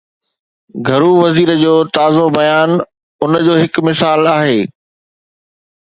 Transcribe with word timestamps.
گهرو 0.87 1.11
وزير 1.23 1.49
جو 1.63 1.73
تازو 1.95 2.25
بيان 2.37 2.69
ان 3.23 3.31
جو 3.45 3.53
هڪ 3.63 3.75
مثال 3.87 4.19
آهي. 4.37 4.59